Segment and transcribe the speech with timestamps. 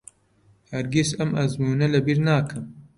[0.73, 2.65] هەرگیز ئەم ئەزموونە لەبیر ناکەم.